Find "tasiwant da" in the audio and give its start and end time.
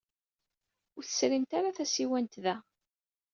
1.77-2.55